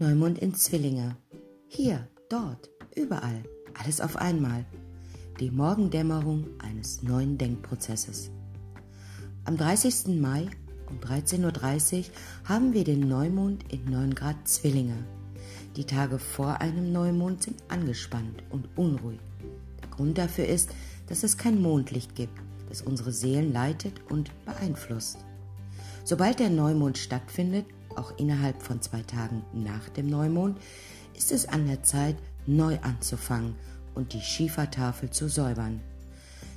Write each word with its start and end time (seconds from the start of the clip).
Neumond 0.00 0.38
in 0.38 0.54
Zwillinge. 0.54 1.16
Hier, 1.66 2.06
dort, 2.28 2.70
überall, 2.94 3.42
alles 3.74 4.00
auf 4.00 4.14
einmal. 4.14 4.64
Die 5.40 5.50
Morgendämmerung 5.50 6.46
eines 6.60 7.02
neuen 7.02 7.36
Denkprozesses. 7.36 8.30
Am 9.44 9.56
30. 9.56 10.20
Mai 10.20 10.46
um 10.88 11.00
13.30 11.00 11.98
Uhr 11.98 12.04
haben 12.44 12.74
wir 12.74 12.84
den 12.84 13.08
Neumond 13.08 13.64
in 13.72 13.86
9 13.86 14.14
Grad 14.14 14.36
Zwillinge. 14.46 15.04
Die 15.74 15.84
Tage 15.84 16.20
vor 16.20 16.60
einem 16.60 16.92
Neumond 16.92 17.42
sind 17.42 17.60
angespannt 17.66 18.44
und 18.50 18.68
unruhig. 18.76 19.18
Der 19.82 19.90
Grund 19.90 20.16
dafür 20.16 20.46
ist, 20.46 20.70
dass 21.08 21.24
es 21.24 21.36
kein 21.36 21.60
Mondlicht 21.60 22.14
gibt, 22.14 22.38
das 22.68 22.82
unsere 22.82 23.10
Seelen 23.10 23.52
leitet 23.52 24.00
und 24.08 24.30
beeinflusst. 24.44 25.18
Sobald 26.04 26.38
der 26.38 26.50
Neumond 26.50 26.98
stattfindet, 26.98 27.66
auch 27.96 28.12
innerhalb 28.16 28.62
von 28.62 28.80
zwei 28.82 29.02
Tagen 29.02 29.42
nach 29.52 29.88
dem 29.88 30.08
Neumond, 30.08 30.58
ist 31.16 31.32
es 31.32 31.48
an 31.48 31.66
der 31.66 31.82
Zeit, 31.82 32.16
neu 32.46 32.78
anzufangen 32.82 33.54
und 33.94 34.12
die 34.12 34.20
Schiefertafel 34.20 35.10
zu 35.10 35.28
säubern. 35.28 35.80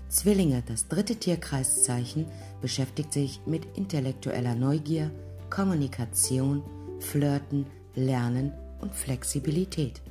Zwillinge, 0.10 0.62
das 0.68 0.88
dritte 0.88 1.16
Tierkreiszeichen, 1.16 2.26
beschäftigt 2.62 3.14
sich 3.14 3.40
mit 3.46 3.66
intellektueller 3.78 4.56
Neugier, 4.56 5.10
Kommunikation, 5.50 6.64
Flirten, 7.00 7.66
Lernen 7.96 8.52
und 8.80 8.94
Flexibilität. 8.94 10.02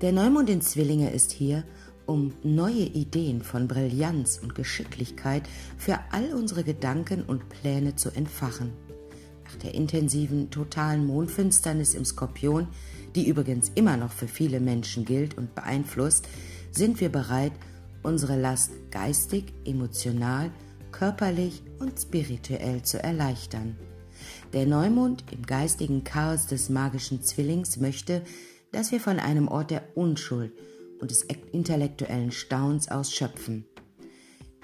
Der 0.00 0.12
Neumond 0.12 0.50
in 0.50 0.60
Zwillinge 0.60 1.10
ist 1.10 1.32
hier, 1.32 1.64
um 2.06 2.32
neue 2.42 2.84
Ideen 2.84 3.42
von 3.42 3.68
Brillanz 3.68 4.38
und 4.42 4.54
Geschicklichkeit 4.54 5.42
für 5.76 5.98
all 6.12 6.32
unsere 6.32 6.64
Gedanken 6.64 7.22
und 7.22 7.48
Pläne 7.48 7.96
zu 7.96 8.10
entfachen. 8.10 8.72
Nach 9.44 9.56
der 9.56 9.74
intensiven, 9.74 10.50
totalen 10.50 11.06
Mondfinsternis 11.06 11.94
im 11.94 12.04
Skorpion, 12.04 12.68
die 13.14 13.28
übrigens 13.28 13.70
immer 13.74 13.96
noch 13.96 14.12
für 14.12 14.28
viele 14.28 14.60
Menschen 14.60 15.04
gilt 15.04 15.36
und 15.36 15.54
beeinflusst, 15.54 16.28
sind 16.70 17.00
wir 17.00 17.08
bereit, 17.08 17.52
unsere 18.02 18.38
Last 18.40 18.72
geistig, 18.90 19.52
emotional, 19.64 20.50
körperlich 20.92 21.62
und 21.78 21.98
spirituell 21.98 22.82
zu 22.82 23.02
erleichtern. 23.02 23.76
Der 24.52 24.66
Neumond 24.66 25.24
im 25.30 25.42
geistigen 25.42 26.04
Chaos 26.04 26.46
des 26.46 26.68
magischen 26.70 27.22
Zwillings 27.22 27.78
möchte, 27.78 28.22
dass 28.72 28.92
wir 28.92 29.00
von 29.00 29.18
einem 29.18 29.48
Ort 29.48 29.70
der 29.70 29.82
Unschuld 29.96 30.52
und 31.00 31.10
des 31.10 31.22
intellektuellen 31.52 32.32
Staunens 32.32 32.90
aus 32.90 33.12
schöpfen. 33.12 33.64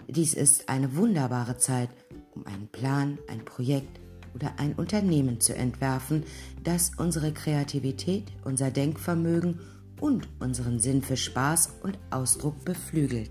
Dies 0.09 0.35
ist 0.35 0.69
eine 0.69 0.97
wunderbare 0.97 1.57
Zeit, 1.57 1.89
um 2.35 2.47
einen 2.47 2.69
Plan, 2.69 3.19
ein 3.29 3.45
Projekt 3.45 4.01
oder 4.35 4.53
ein 4.59 4.75
Unternehmen 4.75 5.41
zu 5.41 5.55
entwerfen, 5.55 6.25
das 6.65 6.93
unsere 6.97 7.33
Kreativität, 7.33 8.25
unser 8.45 8.71
Denkvermögen 8.71 9.61
und 10.01 10.29
unseren 10.41 10.81
Sinn 10.81 11.03
für 11.03 11.17
Spaß 11.17 11.75
und 11.83 11.99
Ausdruck 12.11 12.65
beflügelt. 12.65 13.31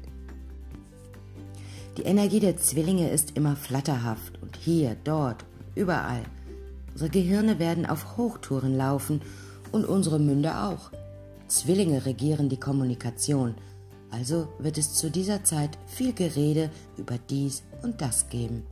Die 1.98 2.04
Energie 2.04 2.40
der 2.40 2.58
Zwillinge 2.58 3.10
ist 3.10 3.36
immer 3.36 3.56
flatterhaft 3.56 4.42
und 4.42 4.56
hier, 4.56 4.96
dort, 5.04 5.44
überall. 5.76 6.24
Unsere 6.94 7.10
Gehirne 7.10 7.60
werden 7.60 7.86
auf 7.86 8.18
Hochtouren 8.18 8.76
laufen 8.76 9.22
und 9.72 9.86
unsere 9.86 10.20
Münder 10.20 10.70
auch. 10.70 10.92
Zwillinge 11.52 12.06
regieren 12.06 12.48
die 12.48 12.60
Kommunikation, 12.62 13.56
also 14.10 14.48
wird 14.60 14.78
es 14.78 14.94
zu 14.94 15.12
dieser 15.12 15.44
Zeit 15.44 15.78
viel 15.86 16.14
Gerede 16.14 16.72
über 16.96 17.18
dies 17.18 17.64
und 17.84 18.00
das 18.00 18.30
geben. 18.30 18.64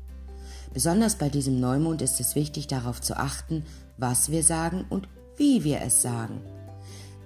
Besonders 0.73 1.17
bei 1.17 1.27
diesem 1.27 1.59
Neumond 1.59 2.01
ist 2.01 2.21
es 2.21 2.35
wichtig 2.35 2.67
darauf 2.67 3.01
zu 3.01 3.17
achten, 3.17 3.65
was 3.97 4.31
wir 4.31 4.43
sagen 4.43 4.85
und 4.89 5.09
wie 5.35 5.65
wir 5.65 5.81
es 5.81 6.01
sagen. 6.01 6.39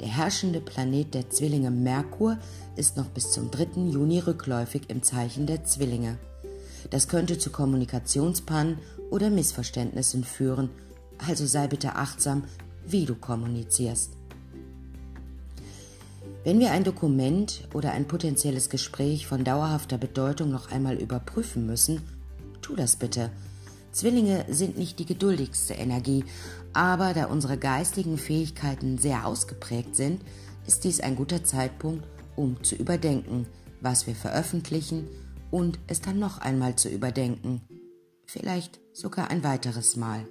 Der 0.02 0.08
herrschende 0.08 0.60
Planet 0.60 1.14
der 1.14 1.30
Zwillinge 1.30 1.70
Merkur 1.70 2.40
ist 2.76 2.98
noch 2.98 3.10
bis 3.10 3.32
zum 3.32 3.52
3. 3.52 3.80
Juni 3.92 4.18
rückläufig 4.18 4.90
im 4.90 5.04
Zeichen 5.04 5.46
der 5.46 5.66
Zwillinge. 5.66 6.18
Das 6.90 7.08
könnte 7.08 7.38
zu 7.38 7.52
Kommunikationspannen 7.52 8.80
oder 9.12 9.30
Missverständnissen 9.30 10.24
führen, 10.24 10.72
also 11.20 11.46
sei 11.46 11.68
bitte 11.68 11.94
achtsam, 11.94 12.46
wie 12.88 13.06
du 13.06 13.14
kommunizierst. 13.14 14.18
Wenn 16.44 16.60
wir 16.60 16.72
ein 16.72 16.84
Dokument 16.84 17.70
oder 17.74 17.94
ein 17.94 18.06
potenzielles 18.06 18.70
Gespräch 18.70 19.28
von 19.28 19.46
dauerhafter 19.46 19.98
Bedeutung 19.98 20.52
noch 20.52 20.70
einmal 20.72 20.98
überprüfen 20.98 21.66
müssen, 21.66 22.02
tu 22.62 22.76
das 22.76 22.98
bitte. 22.98 23.30
Zwillinge 23.94 24.46
sind 24.50 24.78
nicht 24.78 25.00
die 25.00 25.06
geduldigste 25.06 25.74
Energie, 25.76 26.26
aber 26.74 27.14
da 27.14 27.26
unsere 27.26 27.58
geistigen 27.58 28.18
Fähigkeiten 28.18 28.98
sehr 28.98 29.26
ausgeprägt 29.26 29.96
sind, 29.96 30.22
ist 30.68 30.84
dies 30.84 31.00
ein 31.00 31.16
guter 31.16 31.46
Zeitpunkt, 31.46 32.06
um 32.36 32.62
zu 32.62 32.76
überdenken, 32.76 33.46
was 33.80 34.06
wir 34.08 34.16
veröffentlichen 34.16 35.08
und 35.50 35.80
es 35.88 36.02
dann 36.02 36.20
noch 36.20 36.40
einmal 36.40 36.76
zu 36.76 36.90
überdenken. 36.90 37.62
Vielleicht 38.26 38.82
sogar 38.92 39.30
ein 39.30 39.44
weiteres 39.44 39.96
Mal. 39.96 40.26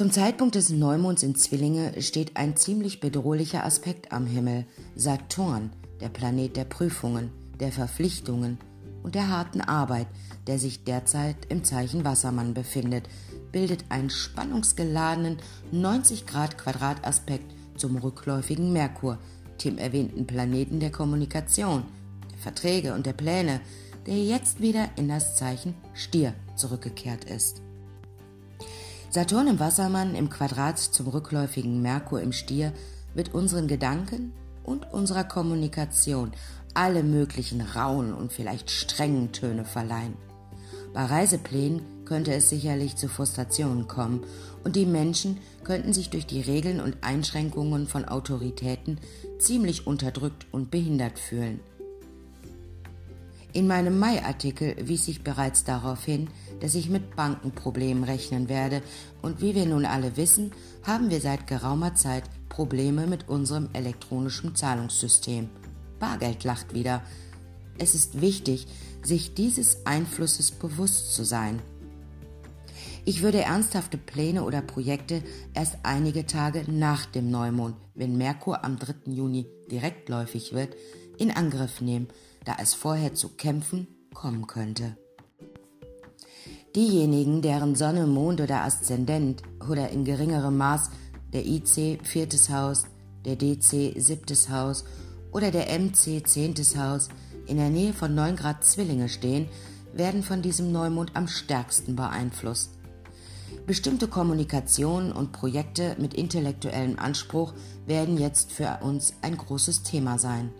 Zum 0.00 0.10
Zeitpunkt 0.10 0.54
des 0.54 0.70
Neumonds 0.70 1.22
in 1.22 1.34
Zwillinge 1.34 2.00
steht 2.00 2.38
ein 2.38 2.56
ziemlich 2.56 3.00
bedrohlicher 3.00 3.66
Aspekt 3.66 4.12
am 4.12 4.24
Himmel. 4.24 4.64
Saturn, 4.96 5.74
der 6.00 6.08
Planet 6.08 6.56
der 6.56 6.64
Prüfungen, 6.64 7.30
der 7.60 7.70
Verpflichtungen 7.70 8.56
und 9.02 9.14
der 9.14 9.28
harten 9.28 9.60
Arbeit, 9.60 10.06
der 10.46 10.58
sich 10.58 10.84
derzeit 10.84 11.36
im 11.50 11.64
Zeichen 11.64 12.02
Wassermann 12.02 12.54
befindet, 12.54 13.10
bildet 13.52 13.84
einen 13.90 14.08
spannungsgeladenen 14.08 15.36
90 15.70 16.24
Grad 16.24 16.56
Quadrataspekt 16.56 17.52
zum 17.76 17.96
rückläufigen 17.96 18.72
Merkur, 18.72 19.18
dem 19.62 19.76
erwähnten 19.76 20.26
Planeten 20.26 20.80
der 20.80 20.92
Kommunikation, 20.92 21.82
der 22.32 22.38
Verträge 22.38 22.94
und 22.94 23.04
der 23.04 23.12
Pläne, 23.12 23.60
der 24.06 24.16
jetzt 24.16 24.62
wieder 24.62 24.88
in 24.96 25.08
das 25.08 25.36
Zeichen 25.36 25.74
Stier 25.92 26.32
zurückgekehrt 26.56 27.26
ist. 27.26 27.60
Saturn 29.12 29.48
im 29.48 29.58
Wassermann 29.58 30.14
im 30.14 30.30
Quadrat 30.30 30.78
zum 30.78 31.08
rückläufigen 31.08 31.82
Merkur 31.82 32.20
im 32.20 32.32
Stier 32.32 32.72
wird 33.12 33.34
unseren 33.34 33.66
Gedanken 33.66 34.32
und 34.62 34.92
unserer 34.92 35.24
Kommunikation 35.24 36.30
alle 36.74 37.02
möglichen 37.02 37.60
rauen 37.60 38.14
und 38.14 38.32
vielleicht 38.32 38.70
strengen 38.70 39.32
Töne 39.32 39.64
verleihen. 39.64 40.14
Bei 40.94 41.04
Reiseplänen 41.04 41.82
könnte 42.04 42.32
es 42.32 42.50
sicherlich 42.50 42.94
zu 42.94 43.08
Frustrationen 43.08 43.88
kommen 43.88 44.22
und 44.62 44.76
die 44.76 44.86
Menschen 44.86 45.38
könnten 45.64 45.92
sich 45.92 46.10
durch 46.10 46.26
die 46.26 46.40
Regeln 46.40 46.80
und 46.80 46.98
Einschränkungen 47.00 47.88
von 47.88 48.04
Autoritäten 48.04 49.00
ziemlich 49.40 49.88
unterdrückt 49.88 50.46
und 50.52 50.70
behindert 50.70 51.18
fühlen. 51.18 51.58
In 53.52 53.66
meinem 53.66 53.98
Mai-Artikel 53.98 54.76
wies 54.80 55.08
ich 55.08 55.24
bereits 55.24 55.64
darauf 55.64 56.04
hin, 56.04 56.28
dass 56.60 56.74
ich 56.74 56.88
mit 56.88 57.16
Bankenproblemen 57.16 58.04
rechnen 58.04 58.48
werde 58.48 58.82
und 59.22 59.40
wie 59.40 59.54
wir 59.54 59.66
nun 59.66 59.84
alle 59.84 60.16
wissen, 60.16 60.52
haben 60.82 61.10
wir 61.10 61.20
seit 61.20 61.46
geraumer 61.46 61.94
Zeit 61.94 62.24
Probleme 62.48 63.06
mit 63.06 63.28
unserem 63.28 63.68
elektronischen 63.72 64.54
Zahlungssystem. 64.54 65.48
Bargeld 65.98 66.44
lacht 66.44 66.74
wieder. 66.74 67.02
Es 67.78 67.94
ist 67.94 68.20
wichtig, 68.20 68.66
sich 69.02 69.34
dieses 69.34 69.86
Einflusses 69.86 70.50
bewusst 70.50 71.14
zu 71.14 71.24
sein. 71.24 71.60
Ich 73.04 73.22
würde 73.22 73.40
ernsthafte 73.40 73.96
Pläne 73.96 74.44
oder 74.44 74.60
Projekte 74.60 75.22
erst 75.54 75.78
einige 75.84 76.26
Tage 76.26 76.64
nach 76.70 77.06
dem 77.06 77.30
Neumond, 77.30 77.76
wenn 77.94 78.18
Merkur 78.18 78.62
am 78.64 78.78
3. 78.78 79.10
Juni 79.12 79.46
direktläufig 79.70 80.52
wird, 80.52 80.74
in 81.18 81.30
Angriff 81.30 81.80
nehmen, 81.80 82.08
da 82.44 82.56
es 82.60 82.74
vorher 82.74 83.14
zu 83.14 83.30
Kämpfen 83.30 83.86
kommen 84.12 84.46
könnte. 84.46 84.96
Diejenigen, 86.76 87.42
deren 87.42 87.74
Sonne, 87.74 88.06
Mond 88.06 88.40
oder 88.40 88.62
Aszendent 88.62 89.42
oder 89.68 89.90
in 89.90 90.04
geringerem 90.04 90.56
Maß 90.56 90.90
der 91.32 91.44
IC 91.44 91.98
viertes 92.06 92.48
Haus, 92.48 92.84
der 93.24 93.34
DC 93.34 93.94
siebtes 93.96 94.50
Haus 94.50 94.84
oder 95.32 95.50
der 95.50 95.66
MC 95.80 96.24
zehntes 96.24 96.76
Haus 96.76 97.08
in 97.46 97.56
der 97.56 97.70
Nähe 97.70 97.92
von 97.92 98.14
9 98.14 98.36
Grad 98.36 98.62
Zwillinge 98.62 99.08
stehen, 99.08 99.48
werden 99.92 100.22
von 100.22 100.42
diesem 100.42 100.70
Neumond 100.70 101.16
am 101.16 101.26
stärksten 101.26 101.96
beeinflusst. 101.96 102.70
Bestimmte 103.66 104.06
Kommunikationen 104.06 105.10
und 105.10 105.32
Projekte 105.32 105.96
mit 105.98 106.14
intellektuellem 106.14 107.00
Anspruch 107.00 107.52
werden 107.86 108.16
jetzt 108.16 108.52
für 108.52 108.78
uns 108.82 109.14
ein 109.22 109.36
großes 109.36 109.82
Thema 109.82 110.20
sein. 110.20 110.52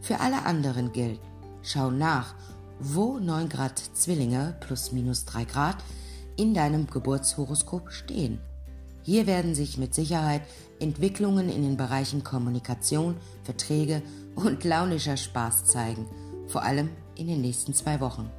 Für 0.00 0.20
alle 0.20 0.46
anderen 0.46 0.92
gilt, 0.92 1.18
schau 1.62 1.90
nach, 1.90 2.36
wo 2.80 3.18
9 3.18 3.48
Grad 3.48 3.78
Zwillinge 3.78 4.56
plus 4.60 4.92
minus 4.92 5.26
3 5.26 5.44
Grad 5.44 5.76
in 6.36 6.54
deinem 6.54 6.86
Geburtshoroskop 6.86 7.92
stehen. 7.92 8.40
Hier 9.02 9.26
werden 9.26 9.54
sich 9.54 9.76
mit 9.76 9.94
Sicherheit 9.94 10.42
Entwicklungen 10.78 11.50
in 11.50 11.62
den 11.62 11.76
Bereichen 11.76 12.24
Kommunikation, 12.24 13.16
Verträge 13.44 14.02
und 14.34 14.64
launischer 14.64 15.16
Spaß 15.16 15.66
zeigen, 15.66 16.06
vor 16.46 16.62
allem 16.62 16.90
in 17.16 17.26
den 17.26 17.42
nächsten 17.42 17.74
zwei 17.74 18.00
Wochen. 18.00 18.30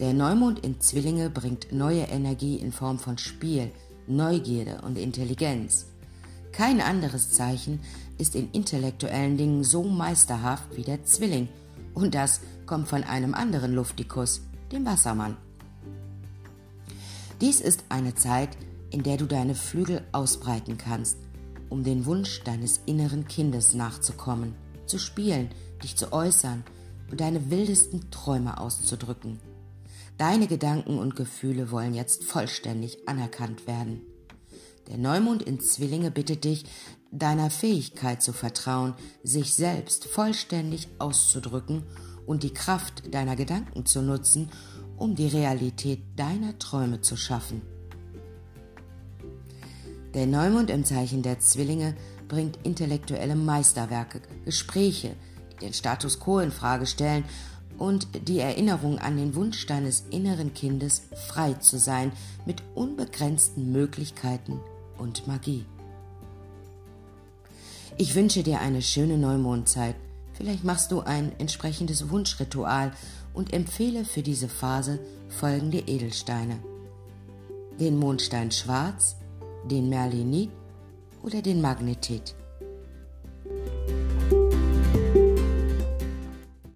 Der 0.00 0.12
Neumond 0.12 0.58
in 0.60 0.80
Zwillinge 0.80 1.30
bringt 1.30 1.72
neue 1.72 2.02
Energie 2.02 2.56
in 2.56 2.72
Form 2.72 2.98
von 2.98 3.16
Spiel, 3.16 3.70
Neugierde 4.08 4.80
und 4.82 4.98
Intelligenz. 4.98 5.86
Kein 6.50 6.80
anderes 6.80 7.30
Zeichen 7.30 7.80
ist 8.18 8.34
in 8.34 8.50
intellektuellen 8.50 9.36
Dingen 9.36 9.62
so 9.62 9.84
meisterhaft 9.84 10.76
wie 10.76 10.82
der 10.82 11.04
Zwilling, 11.04 11.48
und 11.94 12.14
das 12.14 12.40
kommt 12.66 12.88
von 12.88 13.04
einem 13.04 13.34
anderen 13.34 13.74
Luftikus, 13.74 14.42
dem 14.72 14.84
Wassermann. 14.84 15.36
Dies 17.40 17.60
ist 17.60 17.84
eine 17.88 18.14
Zeit, 18.14 18.50
in 18.90 19.02
der 19.02 19.16
du 19.16 19.26
deine 19.26 19.54
Flügel 19.54 20.02
ausbreiten 20.12 20.78
kannst, 20.78 21.18
um 21.68 21.82
den 21.82 22.06
Wunsch 22.06 22.42
deines 22.44 22.80
inneren 22.86 23.26
Kindes 23.26 23.74
nachzukommen, 23.74 24.54
zu 24.86 24.98
spielen, 24.98 25.50
dich 25.82 25.96
zu 25.96 26.12
äußern 26.12 26.64
und 27.10 27.20
deine 27.20 27.50
wildesten 27.50 28.10
Träume 28.10 28.58
auszudrücken. 28.58 29.40
Deine 30.16 30.46
Gedanken 30.46 30.98
und 30.98 31.16
Gefühle 31.16 31.70
wollen 31.70 31.94
jetzt 31.94 32.24
vollständig 32.24 33.08
anerkannt 33.08 33.66
werden. 33.66 34.02
Der 34.88 34.98
Neumond 34.98 35.42
in 35.42 35.60
Zwillinge 35.60 36.10
bittet 36.10 36.44
dich, 36.44 36.64
deiner 37.10 37.50
Fähigkeit 37.50 38.22
zu 38.22 38.32
vertrauen, 38.32 38.94
sich 39.22 39.54
selbst 39.54 40.04
vollständig 40.04 40.88
auszudrücken 40.98 41.84
und 42.26 42.42
die 42.42 42.52
Kraft 42.52 43.14
deiner 43.14 43.36
Gedanken 43.36 43.86
zu 43.86 44.02
nutzen, 44.02 44.50
um 44.96 45.14
die 45.14 45.28
Realität 45.28 46.00
deiner 46.16 46.58
Träume 46.58 47.00
zu 47.00 47.16
schaffen. 47.16 47.62
Der 50.12 50.26
Neumond 50.26 50.70
im 50.70 50.84
Zeichen 50.84 51.22
der 51.22 51.40
Zwillinge 51.40 51.96
bringt 52.28 52.58
intellektuelle 52.62 53.34
Meisterwerke, 53.34 54.20
Gespräche, 54.44 55.16
die 55.52 55.66
den 55.66 55.72
Status 55.72 56.20
quo 56.20 56.38
in 56.38 56.52
Frage 56.52 56.86
stellen 56.86 57.24
und 57.78 58.28
die 58.28 58.38
Erinnerung 58.38 58.98
an 58.98 59.16
den 59.16 59.34
Wunsch 59.34 59.66
deines 59.66 60.04
inneren 60.10 60.54
Kindes, 60.54 61.02
frei 61.28 61.54
zu 61.54 61.78
sein, 61.78 62.12
mit 62.46 62.62
unbegrenzten 62.74 63.72
Möglichkeiten 63.72 64.60
und 64.98 65.26
Magie. 65.26 65.64
Ich 67.96 68.14
wünsche 68.14 68.42
dir 68.42 68.60
eine 68.60 68.82
schöne 68.82 69.18
Neumondzeit. 69.18 69.94
Vielleicht 70.32 70.64
machst 70.64 70.90
du 70.90 71.00
ein 71.00 71.32
entsprechendes 71.38 72.10
Wunschritual 72.10 72.92
und 73.32 73.52
empfehle 73.52 74.04
für 74.04 74.22
diese 74.22 74.48
Phase 74.48 74.98
folgende 75.28 75.78
Edelsteine. 75.78 76.58
Den 77.78 77.96
Mondstein 77.98 78.50
Schwarz, 78.50 79.16
den 79.70 79.88
Merlinit 79.88 80.50
oder 81.22 81.40
den 81.40 81.60
Magnetit. 81.60 82.34